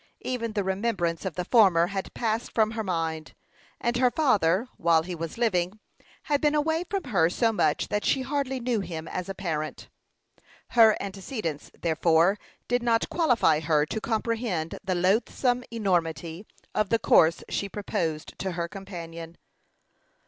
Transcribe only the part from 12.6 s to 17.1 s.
did not qualify her to comprehend the loathsome enormity of the